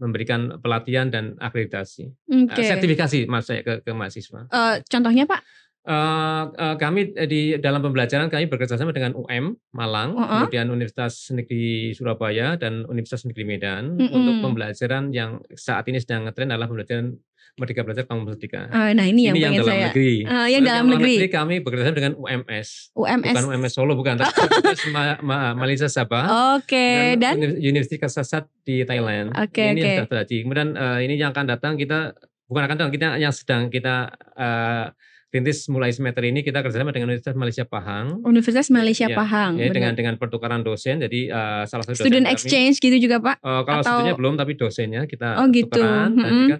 memberikan 0.00 0.56
pelatihan 0.56 1.12
dan 1.12 1.36
akreditasi 1.36 2.08
Eh, 2.28 2.48
Oke. 2.48 2.64
sertifikasi 2.64 3.28
mas 3.28 3.48
saya 3.48 3.60
ke, 3.60 3.84
ke 3.84 3.92
mahasiswa 3.92 4.48
Eh, 4.48 4.74
contohnya 4.88 5.28
Pak? 5.28 5.40
Uh, 5.86 6.50
uh, 6.52 6.74
kami 6.74 7.00
di 7.24 7.54
dalam 7.56 7.78
pembelajaran 7.78 8.26
kami 8.26 8.50
bekerjasama 8.50 8.90
dengan 8.90 9.14
UM 9.14 9.54
Malang, 9.70 10.12
Uh-uh. 10.12 10.42
kemudian 10.42 10.66
Universitas 10.66 11.30
Negeri 11.30 11.94
Surabaya 11.94 12.58
dan 12.58 12.82
Universitas 12.84 13.22
Negeri 13.22 13.46
Medan 13.46 13.94
Mm-mm. 13.94 14.10
untuk 14.10 14.34
pembelajaran 14.42 15.14
yang 15.14 15.38
saat 15.52 15.86
ini 15.86 16.02
sedang 16.02 16.26
ngetren 16.26 16.50
adalah 16.50 16.66
pembelajaran 16.66 17.14
Merdeka 17.54 17.80
Belajar 17.80 18.04
Kampus 18.04 18.34
Merdeka. 18.34 18.66
Eh, 18.66 18.92
nah 18.92 19.06
ini 19.06 19.30
yang 19.30 19.32
ini 19.32 19.40
yang 19.40 19.54
pengen 19.54 19.62
dalam 19.62 19.72
saya. 19.72 19.86
negeri. 19.88 20.12
Eh, 20.20 20.46
yang 20.50 20.62
dalam 20.62 20.84
luar 20.84 20.98
negeri. 20.98 21.14
kami 21.30 21.54
bekerjasama 21.62 21.94
dengan 21.94 22.12
UMS, 22.18 22.68
UMS. 22.92 23.32
bukan 23.32 23.44
UMS 23.48 23.72
Solo, 23.72 23.92
bukan. 23.94 24.14
Tapi 24.18 24.28
UMS 24.66 24.82
Ma- 24.90 25.20
Ma- 25.22 25.54
Malaysia 25.54 25.86
Sabah. 25.86 26.58
Oke, 26.58 27.14
dan 27.16 27.38
Uni- 27.38 27.62
Universitas 27.64 28.12
Kasasat 28.12 28.44
di 28.60 28.82
Thailand. 28.82 29.32
Oke, 29.32 29.62
ini 29.64 29.78
oke. 29.78 29.80
yang 29.80 29.94
sudah 29.96 30.08
terjadi. 30.10 30.36
Kemudian 30.42 30.68
eh, 30.74 30.98
ini 31.06 31.14
yang 31.14 31.30
akan 31.30 31.46
datang 31.46 31.78
kita 31.78 32.12
bukan 32.44 32.62
akan 32.64 32.74
datang 32.76 32.90
kita 32.90 33.08
yang 33.16 33.30
sedang 33.30 33.70
kita 33.70 34.10
eh, 34.34 34.86
rintis 35.36 35.68
mulai 35.68 35.90
semester 35.90 36.22
ini 36.22 36.40
kita 36.40 36.58
kerjasama 36.58 36.88
dengan 36.90 37.08
Universitas 37.08 37.34
Malaysia 37.34 37.64
Pahang. 37.64 38.20
Universitas 38.22 38.66
Malaysia 38.68 39.04
Ya, 39.04 39.14
Pahang. 39.14 39.52
Ya, 39.54 39.62
benar. 39.62 39.74
dengan 39.74 39.92
dengan 39.94 40.14
pertukaran 40.16 40.60
dosen. 40.60 40.96
Jadi 40.98 41.28
eh, 41.28 41.62
salah 41.64 41.84
satu 41.84 41.92
dosen 41.92 42.02
Student 42.02 42.24
kami- 42.24 42.34
exchange 42.34 42.76
gitu 42.78 42.96
juga 42.98 43.20
Pak. 43.20 43.36
eh, 43.38 43.62
kalau 43.62 43.76
atau- 43.78 43.92
studentnya 43.92 44.16
belum 44.16 44.34
tapi 44.34 44.52
dosennya 44.54 45.02
kita 45.04 45.28
Oh, 45.36 45.46
gitu. 45.48 45.68
tukeran 45.68 46.10
dan 46.12 46.24
Mm-mm. 46.24 46.42
juga 46.46 46.58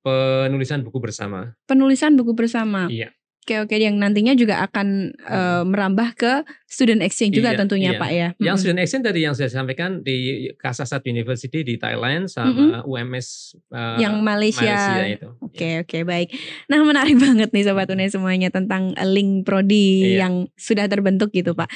penulisan 0.00 0.80
buku 0.80 0.98
bersama. 1.00 1.50
Penulisan 1.64 2.14
buku 2.14 2.30
bersama. 2.32 2.86
Iya. 2.86 3.10
Oke 3.46 3.62
oke 3.62 3.78
yang 3.78 3.94
nantinya 3.94 4.34
juga 4.34 4.58
akan 4.58 5.14
eh, 5.14 5.62
merambah 5.62 6.18
ke 6.18 6.42
student 6.66 6.98
exchange 6.98 7.38
juga 7.38 7.54
Iya, 7.54 7.58
tentunya 7.62 7.90
iya. 7.94 8.00
Pak 8.02 8.10
ya. 8.10 8.28
Yang 8.34 8.42
Mm-mm. 8.42 8.58
student 8.58 8.80
exchange 8.82 9.04
tadi 9.06 9.20
yang 9.22 9.34
saya 9.38 9.46
sampaikan 9.46 10.02
di 10.02 10.16
Kasasat 10.58 11.06
University 11.06 11.62
di 11.62 11.78
Thailand 11.78 12.26
sama 12.26 12.82
UMS 12.82 13.54
eh, 13.70 14.02
yang 14.02 14.18
Malaysia. 14.18 14.66
Malaysia 14.66 15.06
itu. 15.06 15.28
Oke 15.38 15.86
oke 15.86 15.98
baik. 16.02 16.34
Nah 16.66 16.82
menarik 16.82 17.14
banget 17.22 17.54
nih 17.54 17.62
sobat 17.62 17.86
Unai 17.86 18.10
semuanya 18.10 18.50
tentang 18.50 18.98
eh, 18.98 19.06
link 19.06 19.46
prodi 19.46 20.18
Iya. 20.18 20.26
yang 20.26 20.34
sudah 20.58 20.90
terbentuk 20.90 21.30
gitu 21.30 21.54
Pak. 21.54 21.70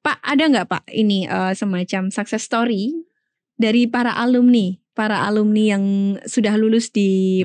Pak 0.00 0.24
ada 0.24 0.40
nggak 0.48 0.72
Pak 0.72 0.88
ini 0.88 1.28
eh, 1.28 1.52
semacam 1.52 2.08
success 2.08 2.48
story 2.48 2.96
dari 3.60 3.84
para 3.84 4.16
alumni, 4.16 4.80
para 4.96 5.28
alumni 5.28 5.76
yang 5.76 5.84
sudah 6.24 6.56
lulus 6.56 6.88
di. 6.88 7.44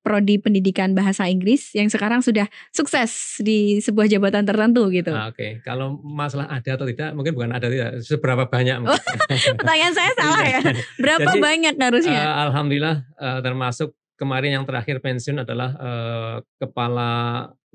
Prodi 0.00 0.40
pendidikan 0.40 0.96
bahasa 0.96 1.28
Inggris 1.28 1.76
yang 1.76 1.92
sekarang 1.92 2.24
sudah 2.24 2.48
sukses 2.72 3.36
di 3.44 3.78
sebuah 3.84 4.08
jabatan 4.08 4.48
tertentu 4.48 4.88
gitu. 4.88 5.12
Ah, 5.12 5.28
Oke, 5.28 5.60
kalau 5.60 6.00
masalah 6.00 6.48
ada 6.48 6.76
atau 6.76 6.88
tidak, 6.88 7.12
mungkin 7.12 7.36
bukan 7.36 7.52
ada 7.52 7.68
tidak, 7.68 8.00
seberapa 8.00 8.48
banyak. 8.48 8.80
Pertanyaan 9.60 9.94
saya 9.94 10.12
salah 10.16 10.44
ya. 10.44 10.60
Berapa 10.96 11.30
Jadi, 11.36 11.40
banyak 11.40 11.74
harusnya? 11.76 12.20
Eh, 12.20 12.36
Alhamdulillah, 12.48 12.96
eh, 13.04 13.38
termasuk 13.44 13.92
kemarin 14.16 14.60
yang 14.60 14.64
terakhir 14.64 15.04
pensiun 15.04 15.44
adalah 15.44 15.70
eh, 15.76 16.36
kepala 16.56 17.10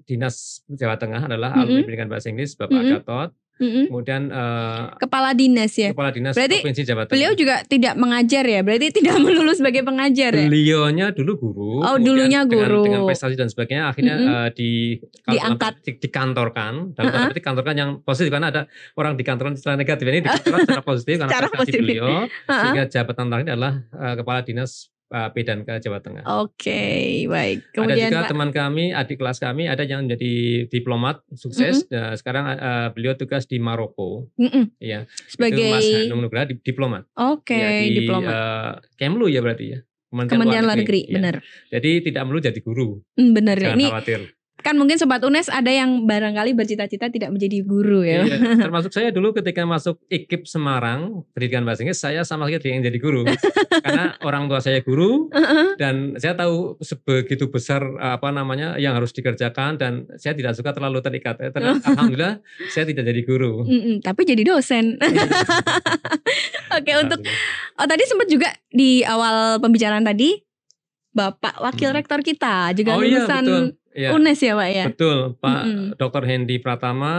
dinas 0.06 0.62
Jawa 0.68 1.00
Tengah 1.00 1.26
adalah 1.26 1.56
alumni 1.56 1.82
Mm-mm. 1.82 1.86
pendidikan 1.88 2.10
bahasa 2.12 2.28
Inggris 2.30 2.58
Bapak 2.58 2.76
Mm-mm. 2.76 2.92
Gatot, 3.00 3.30
Mm-mm. 3.56 3.88
kemudian 3.88 4.28
eh, 4.28 4.84
Kepala 4.98 5.32
dinas 5.32 5.72
ya. 5.72 5.90
kepala 5.90 6.12
dinas 6.12 6.34
Berarti 6.34 6.60
provinsi 6.60 6.84
Jawa 6.84 7.02
Tengah. 7.02 7.14
Beliau 7.14 7.32
juga 7.34 7.56
tidak 7.64 7.94
mengajar 7.96 8.44
ya, 8.44 8.60
berarti 8.60 8.88
tidak 8.92 9.16
melulus 9.24 9.58
sebagai 9.58 9.82
pengajar 9.82 10.32
ya. 10.32 10.46
Beliaunya 10.46 11.06
dulu 11.10 11.32
guru. 11.38 11.72
Oh, 11.80 11.96
dulunya 11.96 12.44
dengan- 12.44 12.52
guru. 12.52 12.84
Dengan, 12.84 13.02
prestasi 13.06 13.34
dan 13.34 13.48
sebagainya, 13.48 13.88
akhirnya 13.88 14.16
Mm-mm. 14.16 14.36
eh, 14.36 14.50
di 14.52 14.70
Diangkat. 15.26 15.74
petik 15.80 15.96
dikantorkan. 16.00 16.92
Dalam 16.92 17.08
Uh-uh. 17.08 17.28
petik 17.30 17.44
kantorkan 17.44 17.76
yang 17.76 17.90
positif 18.02 18.30
karena 18.30 18.48
ada 18.50 18.62
orang 18.94 19.14
dikantorkan 19.14 19.56
secara 19.56 19.76
negatif 19.76 20.04
ini 20.06 20.20
dikantorkan 20.26 20.60
secara 20.62 20.84
positif 20.84 21.16
karena 21.18 21.32
prestasi 21.32 21.58
positif. 21.58 21.80
beliau. 21.80 22.08
Ha-ha. 22.28 22.56
Sehingga 22.60 22.84
jabatan 22.88 23.26
terakhir 23.26 23.48
adalah 23.50 23.74
eh, 23.90 24.16
kepala 24.16 24.40
dinas 24.42 24.72
eh, 25.06 25.30
P 25.30 25.36
dan 25.42 25.62
K 25.62 25.78
Jawa 25.78 26.00
Tengah. 26.00 26.24
Oke, 26.40 26.82
baik. 27.26 27.60
ada 27.62 27.72
Kemudian 27.74 28.10
juga 28.10 28.22
Pak, 28.22 28.30
teman 28.32 28.50
kami, 28.50 28.86
adik 28.90 29.18
kelas 29.18 29.38
kami, 29.38 29.66
ada 29.66 29.82
yang 29.82 30.06
menjadi 30.06 30.34
diplomat 30.68 31.22
sukses. 31.32 31.86
Nah, 31.90 32.14
sekarang 32.14 32.46
eh, 32.50 32.88
beliau 32.92 33.14
tugas 33.14 33.46
di 33.46 33.58
Maroko, 33.58 34.30
Mm-mm. 34.36 34.74
ya. 34.78 35.06
sebagai 35.28 35.62
Itu 35.62 35.72
Mas 35.72 35.86
di- 35.86 36.62
diplomat. 36.62 37.04
oke 37.14 37.54
Ya, 37.54 37.70
di 37.76 38.02
diplomat 38.02 38.32
eh, 38.32 38.72
Kemlu 38.96 39.28
ya 39.28 39.42
berarti 39.42 39.66
ya. 39.70 39.80
Kementerian 40.10 40.64
Luar 40.64 40.80
Negeri, 40.80 41.02
Ya. 41.06 41.20
benar. 41.20 41.36
Jadi 41.68 41.92
tidak 42.00 42.24
perlu 42.24 42.40
jadi 42.40 42.60
guru. 42.64 43.04
Hmm, 43.20 43.36
benar. 43.36 43.60
Jangan 43.60 43.76
Ini 43.76 43.86
khawatir. 43.92 44.22
Kan 44.66 44.74
mungkin 44.82 44.98
sobat 44.98 45.22
UNES 45.22 45.54
ada 45.54 45.70
yang 45.70 46.10
barangkali 46.10 46.58
bercita-cita 46.58 47.14
tidak 47.14 47.30
menjadi 47.30 47.62
guru 47.62 48.02
ya. 48.02 48.26
Iya, 48.26 48.58
termasuk 48.66 48.90
saya 48.90 49.14
dulu 49.14 49.30
ketika 49.38 49.62
masuk 49.62 50.02
IKIP 50.10 50.50
Semarang, 50.50 51.22
pendidikan 51.38 51.62
bahasa 51.62 51.86
Inggris, 51.86 52.02
saya 52.02 52.26
sama 52.26 52.50
sekali 52.50 52.66
tidak 52.66 52.74
ingin 52.74 52.86
jadi 52.90 52.98
guru. 52.98 53.22
Karena 53.86 54.18
orang 54.26 54.50
tua 54.50 54.66
saya 54.66 54.82
guru 54.82 55.30
dan 55.78 56.18
saya 56.18 56.34
tahu 56.34 56.82
sebegitu 56.82 57.54
besar 57.54 57.86
apa 58.02 58.34
namanya 58.34 58.82
yang 58.82 58.98
harus 58.98 59.14
dikerjakan 59.14 59.78
dan 59.78 60.10
saya 60.18 60.34
tidak 60.34 60.58
suka 60.58 60.74
terlalu 60.74 60.98
terikat. 61.06 61.38
Eh, 61.46 61.54
ternyata 61.54 61.86
Alhamdulillah 61.86 62.42
saya 62.74 62.90
tidak 62.90 63.06
jadi 63.06 63.22
guru. 63.22 63.70
Mm-mm, 63.70 64.02
tapi 64.02 64.26
jadi 64.26 64.42
dosen. 64.42 64.98
Oke, 66.82 66.92
untuk 66.98 67.22
oh 67.78 67.86
tadi 67.86 68.04
sempat 68.10 68.28
juga 68.34 68.50
di 68.74 69.06
awal 69.06 69.62
pembicaraan 69.62 70.02
tadi 70.02 70.42
Bapak 71.16 71.64
Wakil 71.64 71.94
Hmm. 71.94 71.98
Rektor 72.02 72.20
kita 72.26 72.76
juga 72.76 72.98
Oh 72.98 73.06
iya 73.06 73.24
lulusan 73.24 73.44
betul. 73.46 73.66
Iya. 73.96 74.12
UNES 74.12 74.40
ya, 74.40 74.54
Pak 74.54 74.70
ya. 74.70 74.86
Betul, 74.92 75.20
Pak 75.40 75.62
Mm-mm. 75.64 75.88
Dr. 75.96 76.24
Hendy 76.24 76.60
Pratama, 76.60 77.14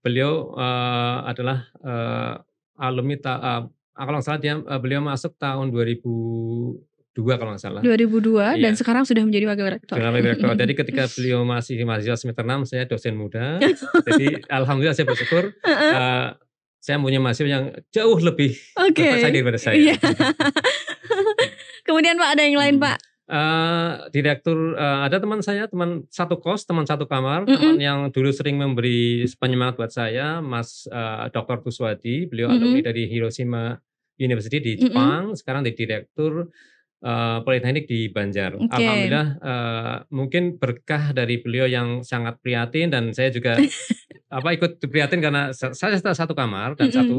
beliau 0.00 0.56
eh, 0.56 1.18
adalah 1.28 1.68
eh, 1.76 2.34
alumni 2.78 3.16
ta, 3.16 3.32
eh, 3.36 3.62
kalau 3.92 4.16
nggak 4.16 4.24
salah 4.24 4.40
dia 4.40 4.56
eh, 4.56 4.80
beliau 4.80 5.00
masuk 5.00 5.36
tahun 5.36 5.68
2002 5.68 6.80
kalau 7.36 7.52
nggak 7.52 7.60
salah. 7.62 7.80
2002 7.84 8.58
dan 8.58 8.72
Iya. 8.72 8.80
sekarang 8.80 9.04
sudah 9.04 9.20
menjadi 9.20 9.44
wakil 9.44 9.68
rektor. 9.70 9.94
Dengan 9.94 10.12
Wakil 10.12 10.30
Rektor. 10.32 10.56
Jadi 10.56 10.72
ketika 10.72 11.02
beliau 11.14 11.44
masih 11.44 11.76
mahasiswa 11.84 12.16
semester 12.16 12.44
6, 12.44 12.64
saya 12.66 12.84
dosen 12.84 13.12
muda. 13.12 13.60
Jadi 14.08 14.26
alhamdulillah 14.48 14.96
saya 14.96 15.04
bersyukur 15.04 15.52
eh, 15.60 16.26
saya 16.80 16.96
punya 16.96 17.20
mahasiswa 17.20 17.46
yang 17.46 17.64
jauh 17.90 18.16
lebih 18.18 18.56
Oke. 18.74 19.04
berprestasi 19.04 19.30
daripada 19.30 19.60
saya. 19.60 19.76
Iya. 19.76 19.94
Kemudian 21.86 22.16
Pak 22.16 22.30
ada 22.32 22.42
yang 22.42 22.56
lain 22.56 22.76
Hmm. 22.78 22.84
Pak? 22.84 22.96
Eh, 23.32 23.90
direktur 24.12 24.76
eh, 24.76 24.98
ada 25.08 25.16
teman 25.16 25.40
saya 25.40 25.64
teman 25.64 26.04
satu 26.12 26.36
kos 26.36 26.68
teman 26.68 26.84
satu 26.84 27.08
kamar 27.08 27.48
Mm-mm. 27.48 27.56
teman 27.56 27.78
yang 27.80 28.00
dulu 28.12 28.28
sering 28.28 28.60
memberi 28.60 29.24
penyemangat 29.40 29.80
buat 29.80 29.88
saya 29.88 30.44
Mas 30.44 30.84
eh, 30.84 31.32
Dr. 31.32 31.64
Kuswadi 31.64 32.28
beliau 32.28 32.52
Mm-mm. 32.52 32.60
alumni 32.60 32.80
dari 32.84 33.08
Hiroshima 33.08 33.80
University 34.20 34.60
di. 34.60 34.84
Jepang 34.84 35.32
sekarang 35.32 35.64
di 35.64 35.72
direktur 35.72 36.52
eh, 37.00 37.38
Politeknik 37.40 37.88
di 37.88 38.12
Banjar 38.12 38.52
Oke. 38.52 38.68
Alhamdulillah 38.68 39.28
eh, 39.40 39.96
mungkin 40.12 40.60
berkah 40.60 41.16
dari 41.16 41.40
beliau 41.40 41.64
yang 41.64 42.04
sangat 42.04 42.36
prihatin 42.44 42.92
dan 42.92 43.16
saya 43.16 43.32
juga 43.32 43.56
apa 44.28 44.48
ikut 44.52 44.76
prihatin 44.92 45.24
karena 45.24 45.56
sa- 45.56 45.72
saya 45.72 45.96
satu 45.96 46.36
kamar 46.36 46.76
dan 46.76 46.92
Mm-mm. 46.92 47.00
satu 47.00 47.18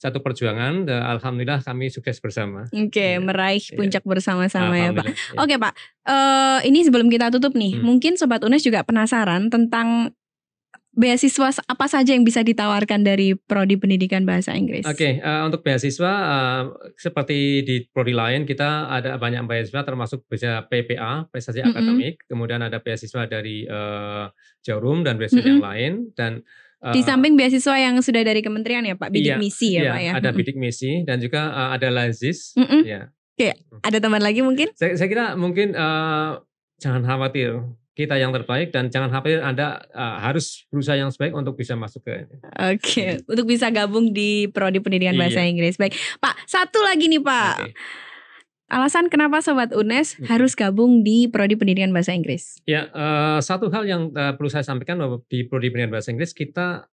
satu 0.00 0.24
perjuangan 0.24 0.88
dan 0.88 1.04
Alhamdulillah 1.04 1.60
kami 1.60 1.92
sukses 1.92 2.16
bersama 2.18 2.64
Oke, 2.72 2.96
Iya. 2.96 3.20
meraih 3.20 3.60
Iya. 3.60 3.76
puncak 3.76 4.02
bersama-sama 4.02 4.72
ya 4.74 4.96
Pak. 4.96 5.04
Ya. 5.04 5.14
Oke 5.36 5.54
Pak, 5.56 5.72
Eh 6.02 6.58
ini 6.64 6.80
sebelum 6.80 7.06
kita 7.06 7.28
tutup 7.28 7.52
nih, 7.52 7.76
Hmm. 7.76 7.84
mungkin 7.84 8.16
Sobat 8.16 8.40
UNES 8.40 8.64
juga 8.64 8.80
penasaran 8.80 9.52
tentang 9.52 10.16
beasiswa 10.90 11.54
apa 11.70 11.86
saja 11.86 12.18
yang 12.18 12.26
bisa 12.26 12.42
ditawarkan 12.42 13.06
dari 13.06 13.38
Prodi 13.38 13.78
Pendidikan 13.78 14.26
Bahasa 14.26 14.58
Inggris. 14.58 14.82
Oke, 14.82 15.22
eh, 15.22 15.42
untuk 15.46 15.62
beasiswa 15.62 16.12
eh, 16.18 16.62
seperti 16.98 17.62
di 17.62 17.76
prodi 17.86 18.10
lain 18.10 18.42
kita 18.42 18.90
ada 18.90 19.14
banyak 19.14 19.46
beasiswa 19.46 19.86
termasuk 19.86 20.26
bisa 20.26 20.66
PPA 20.66 21.30
prestasi 21.30 21.62
Mm-mm. 21.62 21.70
akademik, 21.70 22.14
kemudian 22.26 22.58
ada 22.60 22.82
beasiswa 22.82 23.22
dari 23.24 23.62
eh, 23.62 24.26
Jarum 24.60 25.06
dan 25.06 25.14
beasiswa 25.14 25.38
Mm-mm. 25.38 25.52
yang 25.52 25.62
lain 25.62 25.92
dan 26.18 26.42
eh, 26.80 26.92
Di 26.92 27.00
samping 27.02 27.34
beasiswa 27.34 27.76
yang 27.76 28.00
sudah 28.00 28.20
dari 28.20 28.40
kementerian 28.40 28.82
ya 28.82 28.94
Pak, 28.94 29.08
bidik 29.08 29.32
Iya, 29.32 29.36
misi 29.36 29.68
ya 29.70 29.80
iya, 29.80 29.90
Pak 29.90 30.00
ya. 30.00 30.12
ada 30.16 30.28
bidik 30.30 30.56
misi 30.56 31.04
dan 31.04 31.16
juga 31.18 31.40
eh, 31.48 31.68
ada 31.74 31.88
lazis. 31.88 32.52
Mm-mm. 32.54 32.82
Ya, 32.84 33.54
Ada 33.80 33.98
teman 33.98 34.20
lagi 34.20 34.40
mungkin? 34.40 34.68
saya, 34.74 34.92
saya 34.94 35.08
kira 35.08 35.32
mungkin 35.32 35.72
eh, 35.72 36.30
jangan 36.76 37.02
khawatir 37.02 37.60
kita 37.90 38.16
yang 38.16 38.32
terbaik 38.32 38.68
dan 38.70 38.88
jangan 38.88 39.08
khawatir 39.08 39.40
Anda 39.40 39.80
eh, 39.86 40.16
harus 40.20 40.64
berusaha 40.68 40.96
yang 40.96 41.08
sebaik 41.08 41.32
untuk 41.32 41.52
bisa 41.54 41.72
masuk 41.72 42.00
ke 42.00 42.24
Oke, 42.72 43.20
untuk 43.24 43.44
bisa 43.44 43.68
gabung 43.68 44.10
di 44.10 44.48
Prodi 44.48 44.80
Pendidikan 44.80 45.16
Iya. 45.16 45.20
Bahasa 45.20 45.40
Inggris. 45.42 45.76
Baik, 45.76 45.92
Pak, 46.16 46.36
satu 46.44 46.80
lagi 46.80 47.08
nih 47.08 47.20
Pak. 47.20 47.54
Oke. 47.60 47.72
Alasan 48.70 49.10
kenapa 49.10 49.42
Sobat 49.42 49.74
UNES 49.74 50.14
Hmm. 50.16 50.30
harus 50.30 50.54
gabung 50.54 51.02
di 51.02 51.26
Prodi 51.26 51.58
Pendidikan 51.58 51.90
Bahasa 51.90 52.14
Inggris? 52.14 52.62
Ya, 52.70 52.86
eh, 52.86 53.38
satu 53.42 53.66
hal 53.74 53.82
yang 53.84 54.14
eh, 54.14 54.32
perlu 54.38 54.46
saya 54.46 54.62
sampaikan 54.62 55.02
bahwa 55.02 55.18
di 55.26 55.42
prodi 55.42 55.74
pendidikan 55.74 55.90
bahasa 55.90 56.14
Inggris 56.14 56.30
kita 56.30 56.86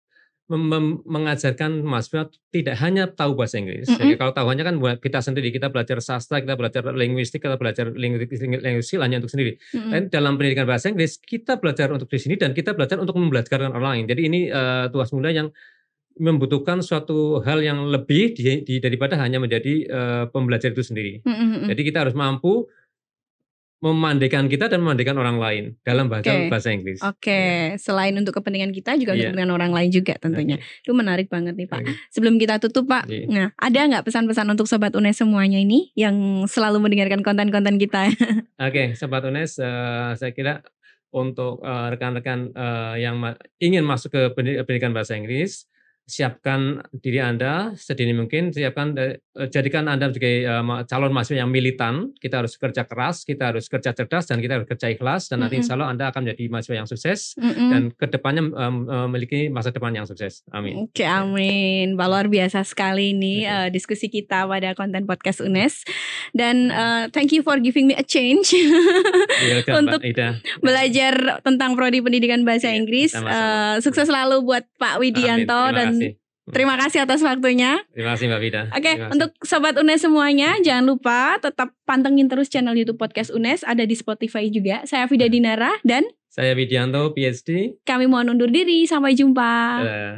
mengajarkan 0.46 1.82
mahasiswa 1.82 2.30
tidak 2.54 2.78
hanya 2.78 3.10
tahu 3.10 3.34
bahasa 3.34 3.58
Inggris. 3.58 3.90
Mm-mm. 3.90 3.98
Jadi 3.98 4.14
kalau 4.14 4.30
tahuannya 4.30 4.62
kan 4.62 4.76
buat 4.78 4.98
kita 5.02 5.18
sendiri, 5.18 5.50
kita 5.50 5.74
belajar 5.74 5.98
sastra, 6.06 6.38
kita 6.38 6.54
belajar 6.54 6.86
linguistik, 6.94 7.42
kita 7.42 7.58
belajar 7.58 7.90
linguistik, 7.90 8.38
linguistik 8.46 9.02
hanya 9.02 9.18
untuk 9.26 9.34
sendiri. 9.34 9.58
Mm-mm. 9.74 9.90
Dan 9.90 10.02
dalam 10.14 10.38
pendidikan 10.38 10.70
bahasa 10.70 10.94
Inggris 10.94 11.18
kita 11.18 11.58
belajar 11.58 11.90
untuk 11.90 12.06
di 12.06 12.22
sini 12.22 12.38
dan 12.38 12.54
kita 12.54 12.78
belajar 12.78 13.02
untuk 13.02 13.18
membelajarkan 13.18 13.74
orang 13.74 14.06
lain. 14.06 14.06
Jadi 14.06 14.22
ini 14.22 14.40
eh, 14.54 14.86
tuas 14.94 15.10
muda 15.18 15.34
yang 15.34 15.50
membutuhkan 16.16 16.80
suatu 16.80 17.40
hal 17.42 17.60
yang 17.60 17.86
lebih 17.86 18.32
di, 18.32 18.62
di- 18.62 18.80
daripada 18.80 19.16
hanya 19.16 19.38
menjadi 19.38 19.74
eh, 19.84 20.24
pembelajar 20.30 20.72
itu 20.72 20.82
sendiri. 20.82 21.20
Mm-mm. 21.22 21.68
Jadi 21.68 21.82
kita 21.84 22.04
harus 22.04 22.16
mampu 22.16 22.68
memandikan 23.76 24.48
kita 24.48 24.66
dan 24.66 24.82
memandikan 24.82 25.14
orang 25.14 25.38
lain 25.38 25.64
dalam 25.86 26.10
bahasa 26.10 26.32
Oke. 26.32 26.48
bahasa 26.50 26.70
Inggris. 26.74 26.98
Oke, 27.04 27.42
selain 27.78 28.16
untuk 28.16 28.34
kepentingan 28.34 28.72
kita 28.72 28.96
juga 28.96 29.14
untuk 29.14 29.22
Iya. 29.22 29.30
kepentingan 29.30 29.54
orang 29.54 29.72
lain 29.76 29.90
juga 29.92 30.16
tentunya. 30.18 30.58
Itu 30.82 30.96
menarik 30.96 31.28
banget 31.28 31.54
nih 31.54 31.68
Pak. 31.70 31.80
Oke. 31.84 31.92
Sebelum 32.10 32.40
kita 32.40 32.58
tutup 32.58 32.88
Pak, 32.88 33.06
Iya. 33.06 33.28
nah 33.28 33.48
ada 33.54 33.80
nggak 33.86 34.04
pesan-pesan 34.04 34.48
untuk 34.50 34.66
sobat 34.66 34.96
UNES 34.96 35.22
semuanya 35.22 35.60
ini 35.60 35.92
yang 35.94 36.16
selalu 36.48 36.82
mendengarkan 36.82 37.22
konten-konten 37.22 37.76
kita? 37.78 38.10
Oke, 38.58 38.96
Sobat 38.96 39.22
UNES, 39.22 39.60
eh, 39.60 40.12
saya 40.16 40.32
kira 40.32 40.64
untuk 41.12 41.62
eh, 41.62 41.88
rekan-rekan 41.94 42.40
eh, 42.50 42.96
yang 43.04 43.20
ma- 43.20 43.38
ingin 43.60 43.84
masuk 43.86 44.10
ke 44.10 44.22
pendi- 44.34 44.58
pendidikan 44.60 44.96
bahasa 44.96 45.14
Inggris, 45.14 45.68
siapkan 46.06 46.86
diri 46.94 47.18
Anda 47.18 47.74
sedini 47.74 48.14
mungkin, 48.14 48.54
siapkan 48.54 48.94
eh, 48.94 49.18
jadikan 49.50 49.90
Anda 49.90 50.14
sebagai 50.14 50.46
eh, 50.46 50.64
calon 50.86 51.10
mahasiswa 51.10 51.42
yang 51.42 51.50
militan. 51.50 52.14
Kita 52.16 52.46
harus 52.46 52.56
kerja 52.56 52.86
keras, 52.86 53.26
kita 53.26 53.50
harus 53.50 53.66
kerja 53.66 53.90
cerdas, 53.92 54.30
dan 54.30 54.38
kita 54.38 54.62
harus 54.62 54.70
kerja 54.70 54.88
ikhlas. 54.88 55.28
Dan 55.28 55.42
nanti 55.42 55.58
Mm-mm. 55.58 55.66
insya 55.66 55.74
Allah 55.74 55.90
Anda 55.90 56.06
akan 56.14 56.22
menjadi 56.24 56.46
mahasiswa 56.48 56.76
yang 56.78 56.88
sukses 56.88 57.20
Mm-mm. 57.36 57.70
dan 57.74 57.82
ke 57.90 58.06
depannya 58.06 58.44
em, 58.46 58.76
eh, 58.86 59.06
memiliki 59.10 59.40
masa 59.50 59.74
depan 59.74 59.92
yang 59.92 60.06
sukses. 60.06 60.46
Amin. 60.54 60.86
Oke, 60.86 61.02
amin. 61.04 61.98
Pak, 61.98 62.06
Luar 62.06 62.30
biasa 62.30 62.62
sekali 62.62 63.12
nih 63.12 63.40
Oke. 63.44 63.56
eh, 63.58 63.68
diskusi 63.74 64.06
kita 64.08 64.46
pada 64.46 64.78
konten 64.78 65.04
podcast 65.04 65.42
UNES. 65.42 65.84
Dan 66.38 66.70
eh, 66.70 67.10
thank 67.10 67.34
you 67.34 67.42
for 67.42 67.58
giving 67.58 67.90
me 67.90 67.98
a 67.98 68.06
change 68.06 68.54
Ya 69.46 69.62
udah, 69.62 69.74
Untuk 69.82 70.02
Ida. 70.02 70.38
belajar 70.62 71.42
tentang 71.42 71.74
prodi 71.74 72.00
pendidikan 72.00 72.46
bahasa 72.46 72.70
Iya, 72.70 72.78
Inggris. 72.78 73.12
Eh, 73.14 73.76
sukses 73.82 74.06
selalu 74.06 74.46
buat 74.46 74.64
Pak 74.78 75.02
Widianto 75.02 75.54
Amin. 75.56 75.76
dan 75.76 75.88
Terima 76.46 76.78
kasih. 76.78 77.02
terima 77.02 77.10
kasih 77.10 77.10
atas 77.10 77.22
waktunya. 77.26 77.72
Terima 77.90 78.10
kasih 78.14 78.26
Mbak 78.30 78.42
Vida. 78.42 78.62
Oke, 78.70 78.92
kasih. 78.94 79.10
untuk 79.18 79.30
sobat 79.42 79.74
UNES 79.82 80.06
semuanya, 80.06 80.54
jangan 80.62 80.86
lupa 80.86 81.42
tetap 81.42 81.74
pantengin 81.90 82.30
terus 82.30 82.54
channel 82.54 82.78
YouTube 82.78 83.02
Podcast 83.02 83.34
UNES, 83.34 83.66
ada 83.66 83.82
di 83.82 83.98
Spotify 83.98 84.46
juga. 84.54 84.86
Saya 84.86 85.10
Vida 85.10 85.26
Dinara 85.26 85.74
dan 85.82 86.06
Saya 86.30 86.54
Widianto, 86.54 87.16
PhD. 87.16 87.82
kami 87.88 88.06
mohon 88.06 88.38
undur 88.38 88.52
diri. 88.52 88.86
Sampai 88.86 89.18
jumpa. 89.18 89.54
Eh, 89.82 90.14